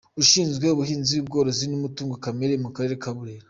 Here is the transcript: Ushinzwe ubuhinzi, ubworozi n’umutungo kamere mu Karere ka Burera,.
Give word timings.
Ushinzwe 0.21 0.65
ubuhinzi, 0.69 1.15
ubworozi 1.17 1.65
n’umutungo 1.67 2.13
kamere 2.23 2.53
mu 2.63 2.69
Karere 2.75 2.95
ka 3.03 3.11
Burera,. 3.15 3.39